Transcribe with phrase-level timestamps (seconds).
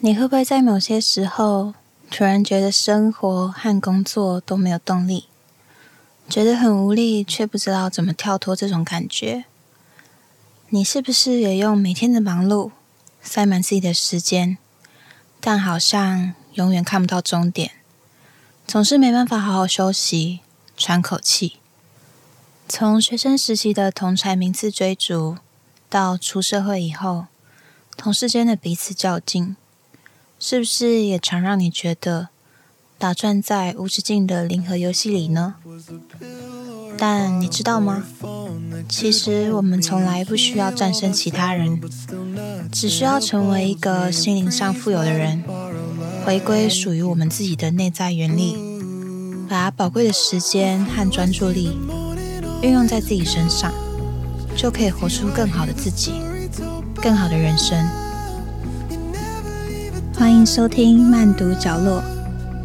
[0.00, 1.74] 你会不会在某些时候
[2.08, 5.24] 突然觉得生活和工作都没有动力，
[6.28, 9.46] 觉得很无力，却不知道怎么跳脱这种感觉？
[10.68, 12.70] 你是不是也用每天的忙碌
[13.20, 14.56] 塞满自己的时间，
[15.40, 17.72] 但好像永远看不到终点，
[18.68, 20.38] 总是没办法好好休息、
[20.76, 21.56] 喘口气？
[22.68, 25.38] 从学生时期的同柴名次追逐，
[25.90, 27.26] 到出社会以后，
[27.96, 29.56] 同事间的彼此较劲。
[30.40, 32.28] 是不是也常让你觉得
[32.96, 35.56] 打转在无止境的零和游戏里呢？
[36.96, 38.04] 但你知道吗？
[38.88, 41.80] 其实我们从来不需要战胜其他人，
[42.72, 45.42] 只需要成为一个心灵上富有的人，
[46.24, 48.56] 回归属于我们自己的内在原力，
[49.48, 51.76] 把宝贵的时间和专注力
[52.62, 53.72] 运用在自己身上，
[54.56, 56.12] 就可以活出更好的自己，
[56.96, 58.07] 更好的人生。
[60.18, 62.02] 欢迎收听慢读角落，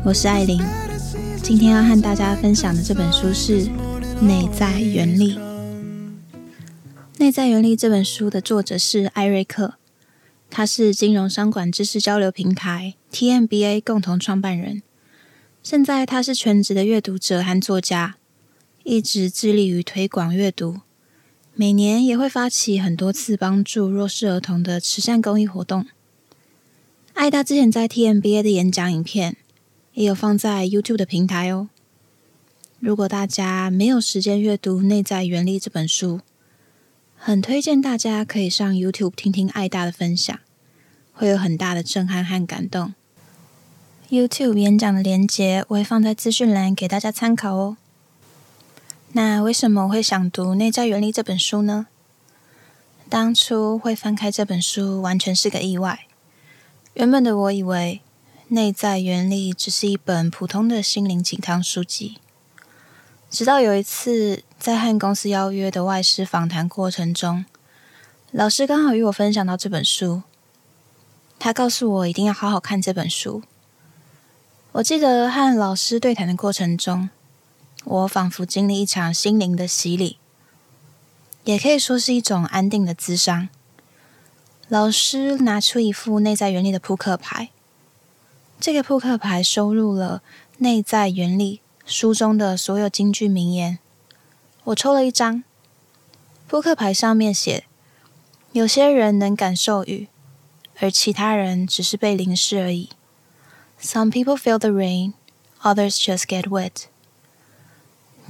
[0.03, 0.59] 我是艾琳。
[1.43, 3.65] 今天要和大家分享的这本书是
[4.21, 5.35] 《内在原力》。
[7.19, 9.75] 《内在原力》这本书的作者是艾瑞克，
[10.49, 14.81] 他是金融商管知识交流平台 TMBA 共同创办人。
[15.61, 18.15] 现在他是全职的阅读者和作家，
[18.83, 20.79] 一直致力于推广阅读。
[21.53, 25.85] 每年也会发起很多次帮助弱势儿童的慈善公益活动。
[27.13, 29.37] 艾达之前在 TMBA 的演讲影片
[29.93, 31.69] 也有放在 YouTube 的平台哦。
[32.79, 36.19] 如果大家没有时间阅读《内在原力》这本书，
[37.15, 40.37] 很推荐大家可以上 YouTube 听听艾大的分享，
[41.13, 42.93] 会有很大的震撼和感动。
[44.09, 47.77] YouTube 演讲的连接我会放在资讯栏给大家参考哦。
[49.13, 51.87] 那为什么我会想读《内在原理》这本书呢？
[53.07, 56.07] 当初会翻开这本书，完全是个意外。
[56.93, 58.01] 原本的我以为
[58.53, 62.19] 《内在原理》只是一本普通的心灵鸡汤书籍，
[63.31, 67.45] 直到有一次在和公司邀约的外师访谈过程中，
[68.29, 70.21] 老师刚好与我分享到这本书，
[71.39, 73.41] 他告诉我一定要好好看这本书。
[74.73, 77.09] 我记得和老师对谈的过程中，
[77.85, 80.19] 我仿佛经历一场心灵的洗礼，
[81.43, 83.49] 也可以说是一种安定的滋伤。
[84.69, 87.49] 老师拿出一副内在原理的扑克牌，
[88.61, 90.21] 这个扑克牌收录了
[90.59, 91.59] 《内在原理》
[91.91, 93.77] 书中的所有金句名言。
[94.63, 95.43] 我抽了一张，
[96.47, 97.65] 扑克牌上面写：
[98.53, 100.07] 有些人能感受雨，
[100.79, 102.89] 而其他人只是被淋湿而已。
[103.81, 105.13] Some people feel the rain,
[105.61, 106.85] others just get wet。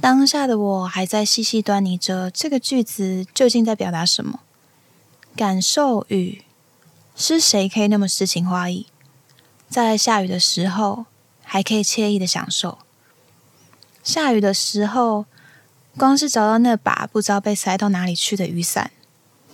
[0.00, 4.40] 当下的我还在细细端倪着这个句子究竟在表达什么。
[5.36, 6.42] 感受雨，
[7.16, 8.86] 是谁可以那么诗情画意，
[9.68, 11.06] 在下雨的时候
[11.42, 12.78] 还可以惬意的享受？
[14.04, 15.26] 下雨的时候，
[15.96, 18.92] 光是找到那把不知道被塞到哪里去的雨伞，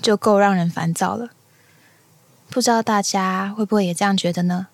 [0.03, 1.31] 就够让人烦躁了。
[2.51, 4.67] 不知道大家会不会也这样觉得呢？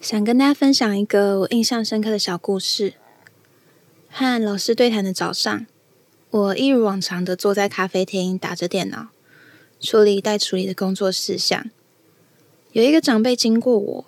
[0.00, 2.94] 想跟大家分享一个我印象深刻的小故事。
[4.08, 5.66] 和老师对谈的早上，
[6.30, 9.08] 我一如往常的坐在咖啡厅打着电脑。
[9.80, 11.70] 处理待处理的工作事项。
[12.72, 14.06] 有一个长辈经过我，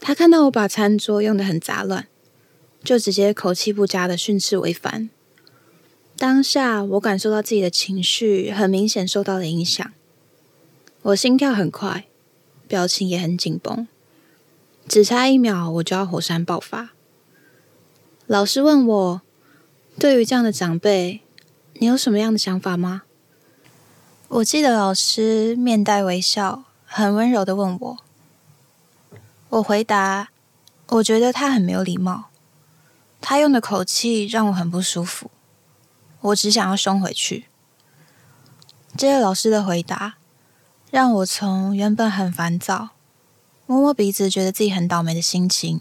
[0.00, 2.08] 他看到我把餐桌用的很杂乱，
[2.82, 5.10] 就直接口气不佳的训斥为烦。
[6.18, 9.92] 当下我感受到自己的情绪很明显受到了影响，
[11.02, 12.06] 我心跳很快，
[12.66, 13.86] 表情也很紧绷，
[14.88, 16.90] 只差一秒我就要火山爆发。
[18.26, 19.22] 老师问我，
[19.98, 21.20] 对于这样的长辈，
[21.74, 23.02] 你有什么样的想法吗？
[24.28, 27.98] 我记得老师面带微笑，很温柔的问我。
[29.50, 30.30] 我回答
[30.88, 32.24] ：“我觉得他很没有礼貌，
[33.20, 35.30] 他用的口气让我很不舒服，
[36.20, 37.46] 我只想要凶回去。”
[38.98, 40.16] 接着老师的回答，
[40.90, 42.88] 让我从原本很烦躁、
[43.66, 45.80] 摸摸鼻子觉得自己很倒霉的心情，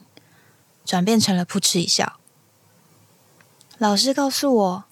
[0.85, 2.19] 转变成了扑哧一笑。
[3.79, 4.83] 老师告诉我：“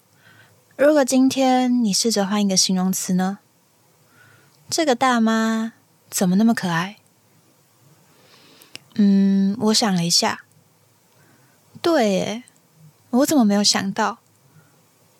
[0.76, 3.38] 如果今天你试着换一个形容词呢？”
[4.70, 5.74] 这个大妈
[6.10, 6.96] 怎么那么可爱？
[8.96, 10.44] 嗯，我想了一下，
[11.82, 12.44] 对，耶，
[13.10, 14.18] 我怎么没有想到？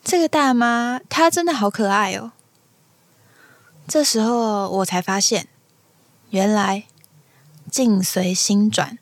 [0.03, 2.33] 这个大妈她真的好可爱哦。
[3.87, 5.49] 这时候我才发现，
[6.31, 6.85] 原来
[7.71, 8.99] 境随心转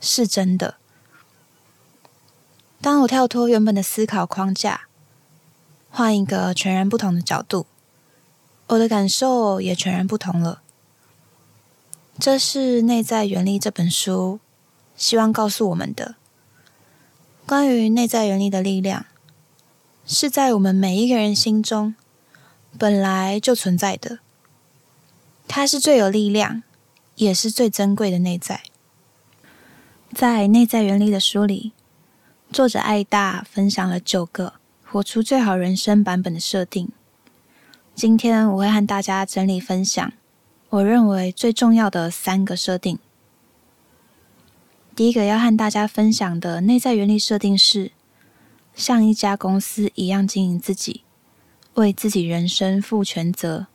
[0.00, 0.76] 是真的。
[2.80, 4.82] 当我跳脱原本的思考框架，
[5.90, 7.66] 换一个全然不同的角度。
[8.68, 10.62] 我的感受也全然不同了。
[12.18, 14.40] 这是《内在原力》这本书
[14.96, 16.16] 希望告诉我们的。
[17.46, 19.06] 关于内在原力的力量，
[20.04, 21.94] 是在我们每一个人心中
[22.76, 24.18] 本来就存在的。
[25.46, 26.62] 它是最有力量，
[27.14, 28.62] 也是最珍贵的内在。
[30.12, 31.72] 在《内在原力》的书里，
[32.52, 34.54] 作者艾大分享了九个
[34.84, 36.92] 活出最好人生版本的设定。
[37.98, 40.12] 今天我会和大家整理分享
[40.68, 42.96] 我认为最重要的三个设定。
[44.94, 47.90] 第一个要和大家分享的内在原理设定是：
[48.72, 51.02] 像一家公司一样经营自己，
[51.74, 53.66] 为自己人生负全责。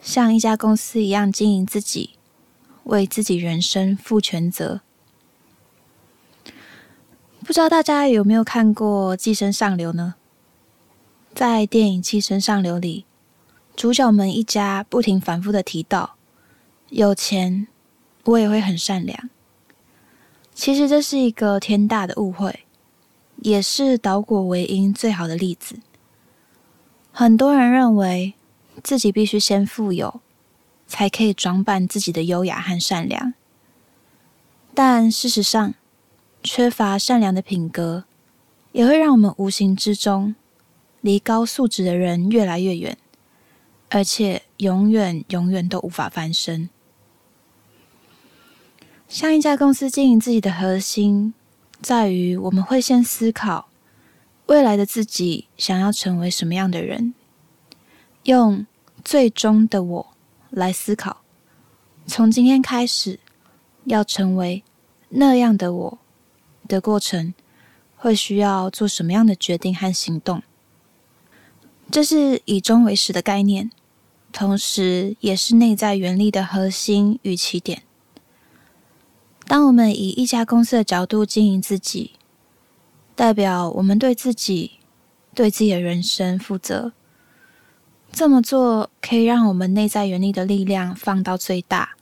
[0.00, 2.10] 像一家公司一样经营自己，
[2.84, 4.82] 为自己人生负全责。
[7.44, 10.14] 不知道大家有没有看过《寄生上流》呢？
[11.38, 13.04] 在电影《寄生上流》里，
[13.76, 16.16] 主角们一家不停反复的提到：
[16.88, 17.68] 有钱，
[18.24, 19.30] 我也会很善良。
[20.52, 22.64] 其实这是一个天大的误会，
[23.36, 25.78] 也是倒果为因最好的例子。
[27.12, 28.34] 很多人认为
[28.82, 30.20] 自己必须先富有，
[30.88, 33.32] 才可以装扮自己的优雅和善良。
[34.74, 35.74] 但事实上，
[36.42, 38.02] 缺乏善良的品格，
[38.72, 40.34] 也会让我们无形之中
[41.00, 42.98] 离高素质的人越来越远，
[43.88, 46.68] 而且永远永远都无法翻身。
[49.08, 51.32] 像一家公司经营自己的核心，
[51.80, 53.68] 在于我们会先思考
[54.46, 57.14] 未来的自己想要成为什么样的人，
[58.24, 58.66] 用
[59.04, 60.06] 最终的我
[60.50, 61.22] 来思考，
[62.06, 63.20] 从今天开始
[63.84, 64.62] 要成为
[65.08, 65.98] 那样的我
[66.66, 67.32] 的过程，
[67.96, 70.42] 会需要做什么样的决定和行动。
[71.90, 73.70] 这是以终为始的概念，
[74.30, 77.82] 同时也是内在原力的核心与起点。
[79.46, 82.12] 当我们以一家公司的角度经营自己，
[83.16, 84.72] 代表我们对自己、
[85.34, 86.92] 对自己的人生负责。
[88.12, 91.96] 这么做可以让我们内在原力的力量放到最大，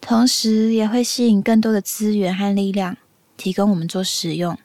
[0.00, 2.98] 同时也会吸引更多的资源和力量
[3.38, 4.58] 提供我们做使用。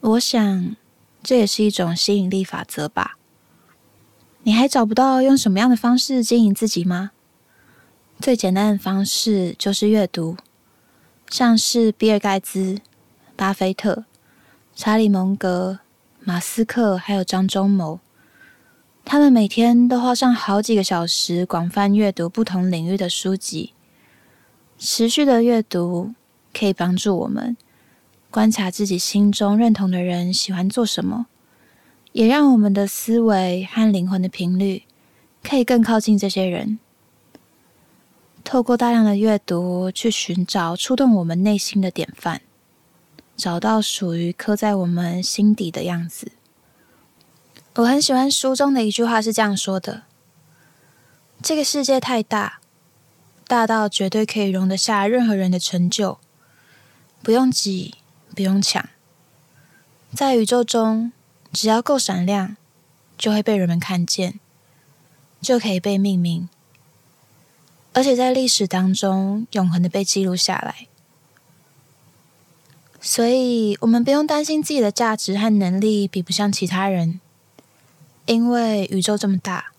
[0.00, 0.76] 我想，
[1.22, 3.17] 这也是一种吸引力法则吧。
[4.48, 7.10] 你还找不到用什么样的方式经营自己吗？
[8.18, 10.38] 最简单的方式就是阅读。
[11.28, 12.80] 像是比尔盖茨、
[13.36, 14.06] 巴菲特、
[14.74, 15.80] 查理蒙格、
[16.20, 18.00] 马斯克，还有张忠谋，
[19.04, 23.74] 他们每天都花上好几个小时，广泛阅读不同领域的书籍。
[24.78, 26.14] 持续的阅读
[26.58, 27.54] 可以帮助我们
[28.30, 31.26] 观察自己心中认同的人喜欢做什么，
[32.18, 34.82] 也让我们的思维和灵魂的频率
[35.40, 36.80] 可以更靠近这些人。
[38.42, 42.40] 透过大量的阅读，去寻找触动我们内心的典范，
[43.36, 46.32] 找到属于刻在我们心底的样子。
[47.76, 50.02] 我很喜欢书中的一句话，是这样说的
[51.40, 52.58] ：“这个世界太大，
[53.46, 56.18] 大到绝对可以容得下任何人的成就，
[57.22, 57.94] 不用挤，
[58.34, 58.88] 不用抢。
[60.12, 61.12] 在宇宙中，
[61.52, 62.56] 只要够闪亮，
[63.16, 64.38] 就会被人们看见，
[65.40, 66.48] 就可以被命名。”
[67.94, 70.86] 而且在历史当中永恒的被记录下来，
[73.00, 77.18] 所以我们不用担心自己的价值和能力比不上其他人，
[78.26, 79.72] 因为宇宙这么大，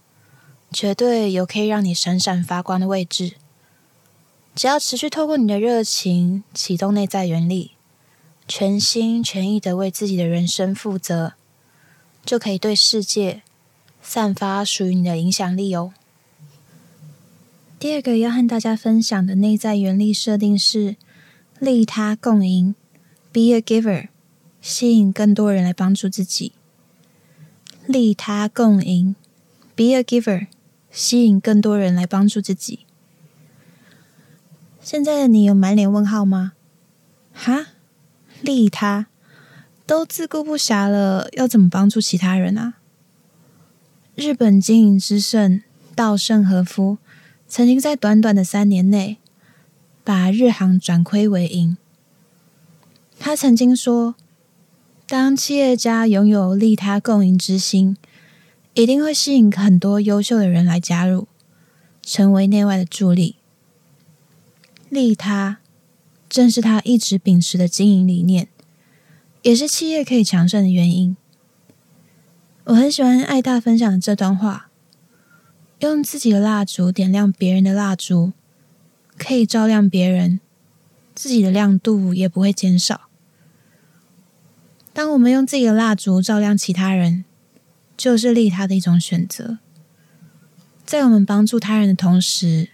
[0.74, 3.34] 绝对有可以让你闪闪发光的位置。
[4.54, 7.72] 只要持续透过你的热情启动内在原力，
[8.48, 11.34] 全心全意的为自己的人生负责，
[12.26, 13.42] 就可以对世界
[14.02, 15.94] 散发属于你的影响力哦。
[17.80, 20.98] 第二个要和大家分享的内在原力设定是
[21.60, 22.76] 利他共赢
[23.32, 24.10] ，Be a giver，
[24.62, 26.54] 吸引更多人来帮助自己。
[27.86, 29.16] 利他共赢
[29.76, 30.48] ，Be a giver，
[30.92, 32.86] 吸引更多人来帮助自己。
[34.82, 36.54] 现在的你有满脸问号吗？
[37.34, 37.68] 哈，
[38.42, 39.08] 利他
[39.90, 42.76] 都自顾不暇了，要怎么帮助其他人啊？
[44.14, 45.64] 日本经营之圣
[45.96, 47.00] 稻盛和夫。
[47.48, 49.18] 曾经在短短的三年内，
[50.04, 51.76] 把日航转亏为盈。
[53.18, 54.14] 他曾经说
[55.10, 57.98] ：“当企业家拥有利他共赢之心，
[58.76, 61.28] 一定会吸引很多优秀的人来加入，
[62.04, 63.38] 成为内外的助力。
[64.90, 65.58] 利他
[66.30, 68.48] 正是他一直秉持的经营理念，
[69.50, 71.18] 也是企业可以强盛的原因。”
[72.66, 74.70] 我很喜欢爱大分享的这段话。
[75.80, 78.34] 用自己的蜡烛点亮别人的蜡烛，
[79.18, 80.40] 可以照亮别人，
[81.16, 83.10] 自己的亮度也不会减少。
[84.94, 87.26] 当我们用自己的蜡烛照亮其他人，
[87.98, 89.58] 就是利他的一种选择。
[90.86, 92.70] 在我们帮助他人的同时，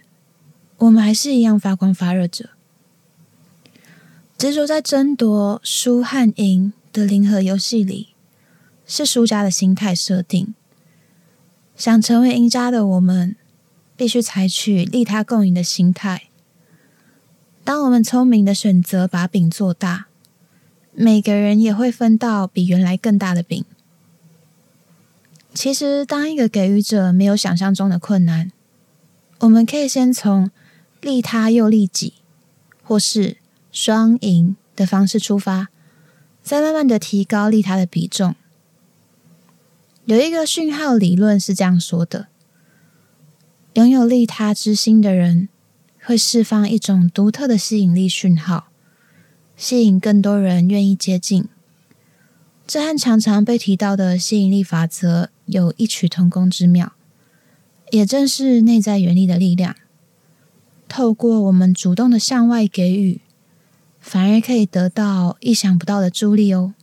[0.76, 2.50] 我们还是一样发光发热着。
[4.38, 8.08] 执着在争夺输和赢的零和游戏里，
[8.86, 10.54] 是输家的心态设定。
[11.74, 13.36] 想成为赢家的我们，
[13.96, 16.28] 必须采取利他共赢的心态。
[17.64, 20.06] 当我们聪明的选择把饼做大，
[20.92, 23.64] 每个人也会分到比原来更大的饼。
[25.54, 28.52] 其实，当一个给予者没有想象中的困难，
[29.40, 30.50] 我们可以先从
[31.00, 32.14] 利他又利己，
[32.82, 33.38] 或是
[33.76, 35.68] 双赢的方式出发，
[36.42, 38.34] 再慢慢的提高利他的比重。
[40.06, 42.28] 有一个讯号理论是这样说的：
[43.74, 45.50] 拥有利他之心的人，
[46.02, 48.68] 会释放一种独特的吸引力讯号，
[49.58, 51.46] 吸引更多人愿意接近。
[52.66, 56.94] 这和常常被提到的吸引力法则有异曲同工之妙，
[57.90, 59.76] 也正是内在原力的力量。
[60.88, 63.20] 透过我们主动的向外给予，
[64.06, 66.74] 反而可以得到意想不到的助力哦。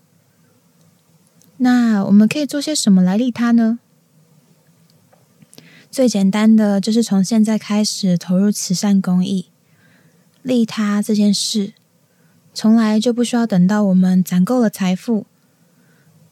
[1.55, 3.79] 那我们可以做些什么来利他呢？
[5.89, 9.47] 最简单的就是从现在开始投入慈善公益，
[10.41, 11.71] 利他这件事，
[12.53, 15.25] 从来就不需要等到我们攒够了财富。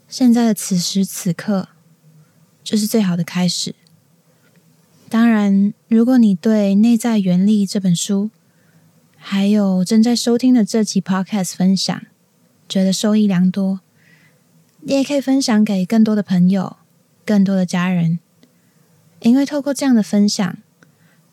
[0.09, 1.69] 现在的此时此刻，
[2.61, 3.73] 就是最好的开始。
[5.07, 8.29] 当然，如果你对《内在原力》这本书，
[9.23, 12.01] 还有正在收听的这期 Podcast 分享，
[12.67, 13.79] 觉得受益良多，
[14.81, 16.77] 你也可以分享给更多的朋友、
[17.23, 18.17] 更多的家人，
[19.19, 20.57] 因为透过这样的分享，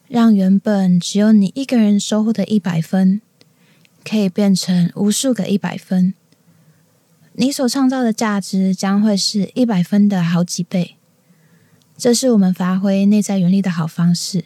[0.07, 3.23] 让原本只有你一个人收获的一百分，
[4.05, 6.13] 可以变成无数个一百分。
[7.33, 10.97] 你所创造的价值将会是一百分的好几倍，
[11.97, 14.45] 这是我们发挥内在原力的好方式。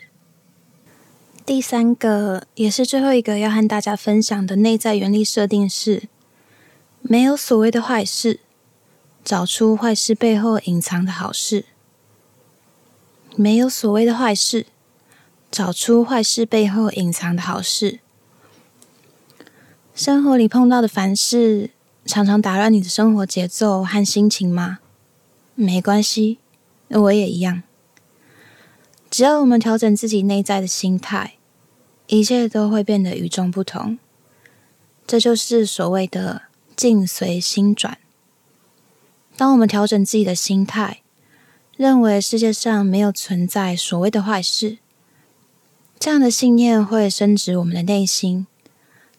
[1.45, 6.05] 第三个，也是最后一个要和大家分享的内在原理设定是：
[7.01, 8.41] 没有所谓的坏事，
[9.25, 11.65] 找出坏事背后隐藏的好事。
[13.35, 14.67] 没有所谓的坏事，
[15.51, 17.99] 找出坏事背后隐藏的好事。
[19.95, 21.71] 生活里碰到的凡事。
[22.05, 24.81] 常常打乱你的生活节奏和心情吗？
[25.55, 26.39] 没关系，
[26.89, 27.63] 我也一样。
[29.13, 31.35] 只要我们调整自己内在的心态，
[32.07, 33.99] 一切都会变得与众不同。
[35.07, 37.99] 这就是所谓的“境随心转”。
[39.37, 41.03] 当我们调整自己的心态，
[41.77, 44.79] 认为世界上没有存在所谓的坏事，
[45.99, 48.47] 这样的信念会升值我们的内心。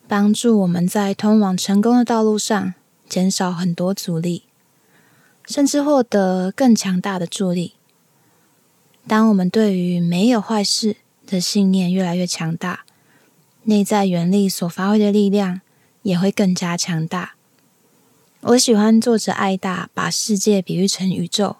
[0.08, 2.74] 帮助我们在通往成功的道路上
[3.08, 4.46] 减少很多阻力，
[5.46, 7.76] 甚至获得更强大的助力。
[9.08, 10.96] 当我们对于没有坏事
[11.28, 12.86] 的信念越来越强大，
[13.64, 15.62] 内在原力所发挥的力量
[16.02, 17.36] 也会更加强大。
[18.42, 21.58] 我喜欢作者艾达把世界比喻成宇宙，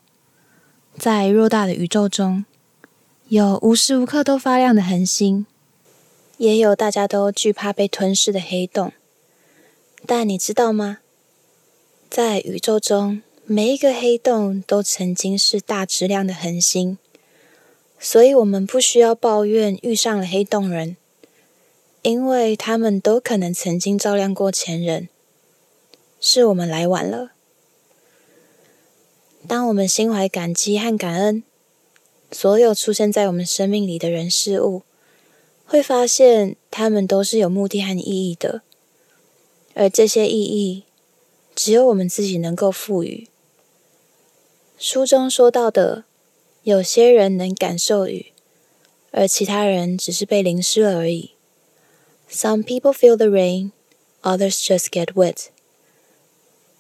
[0.98, 2.46] 在偌大的宇宙中
[3.28, 5.46] 有无时无刻都发亮的恒星。
[6.38, 8.92] 也有大家都惧怕被吞噬的黑洞，
[10.06, 10.98] 但你知道吗？
[12.10, 16.98] 在宇宙中，每一个黑洞都曾经是大质量的恒星，
[18.06, 20.98] 所以我们不需要抱怨遇上了黑洞人，
[22.02, 25.08] 因为他们都可能曾经照亮过前人。
[26.20, 27.32] 是我们来晚了。
[29.48, 31.44] 当我们心怀感激和感恩，
[32.30, 34.84] 所有出现在我们生命里的人事物。
[35.66, 38.64] 会发现，他们都是有目的和意义的，
[39.74, 40.84] 而这些意义，
[41.56, 43.30] 只有我们自己能够赋予。
[44.78, 46.04] 书中说到的，
[46.64, 48.32] 有些人能感受雨，
[49.12, 51.32] 而其他人只是被淋湿了而已。
[52.32, 53.72] Some people feel the rain,
[54.22, 55.48] others just get wet。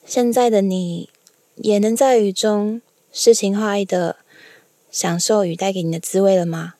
[0.05, 1.09] 现在的你，
[1.55, 4.17] 也能在雨中诗情画意的
[4.89, 6.75] 享受雨带给你的滋味了吗？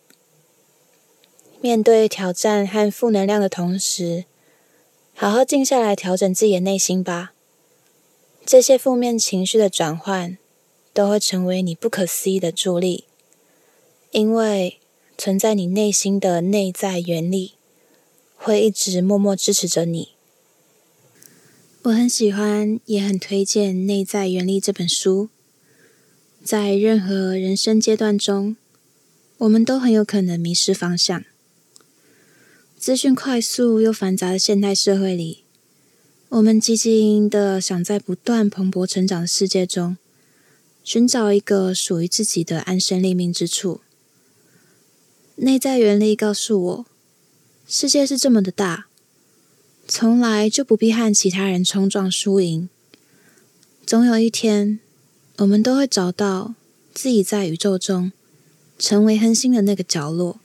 [1.60, 4.25] 面对挑战和负能量的同时，
[5.13, 7.33] 好好静下来，调整自己的内心吧。
[8.45, 10.38] 这些负面情绪的转换，
[10.93, 13.05] 都会成为你不可思议的助力，
[14.12, 14.79] 因为
[15.17, 17.53] 存在你内心的内在原力，
[18.35, 20.09] 会一直默默支持着你。
[21.83, 25.29] 我很喜欢，也很推荐《内在原力》这本书。
[26.43, 28.55] 在任何人生阶段中，
[29.39, 31.25] 我们都很有可能迷失方向。
[32.77, 35.43] 资讯快速又繁杂的现代社会里，
[36.29, 39.97] 我们积极营营的想在不断蓬勃成长的世界中，
[40.83, 43.81] 寻找一个属于自己的安身立命之处。
[45.37, 46.85] 内在原力告诉我，
[47.67, 48.87] 世界是这么的大，
[49.87, 52.69] 从来就不必和其他人冲撞输赢。
[53.85, 54.79] 总有一天，
[55.37, 56.53] 我们都会找到
[56.93, 58.11] 自己在宇宙中
[58.77, 60.39] 成为恒星的那个角落。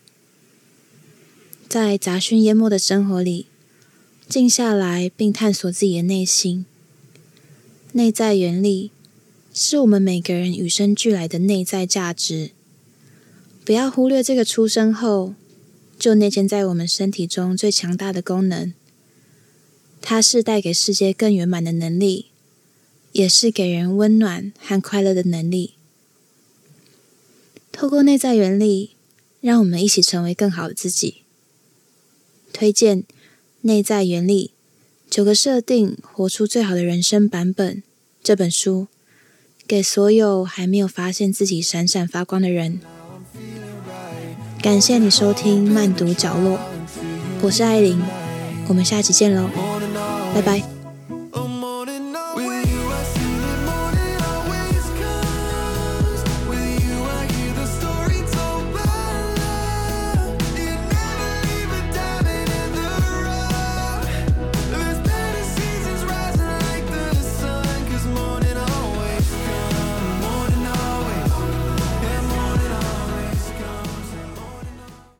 [1.68, 3.46] 在杂讯淹没的生活里，
[4.28, 6.64] 静下来并探索自己的内心。
[7.92, 8.90] 内在原力
[9.60, 12.52] 是我们每个人与生俱来的内在价值。
[13.64, 15.34] 不要忽略这个出生后
[15.98, 18.72] 就内建在我们身体中最强大的功能。
[20.00, 22.26] 它是带给世界更圆满的能力，
[23.10, 25.74] 也是给人温暖和快乐的能力。
[27.72, 28.92] 透过内在原理，
[29.40, 31.22] 让我们一起成为更好的自己。
[32.52, 33.02] 推荐
[33.62, 34.52] 《内在原理：
[35.10, 37.78] 九个设定，活出最好的人生版本》
[38.22, 38.86] 这本书，
[39.68, 42.80] 给所有还没有发现自己闪闪发光的人。
[44.62, 46.58] 感谢你收听慢读角落，
[47.42, 48.00] 我是艾琳，
[48.66, 49.50] 我们下期见喽，
[50.34, 50.77] 拜拜。